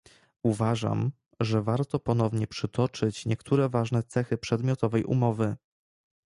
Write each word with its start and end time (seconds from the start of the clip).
Uważam, 0.43 1.11
że 1.39 1.61
warto 1.61 1.99
ponownie 1.99 2.47
przytoczyć 2.47 3.25
niektóre 3.25 3.69
ważne 3.69 4.03
cechy 4.03 4.37
przedmiotowej 4.37 5.03
umowy 5.03 5.55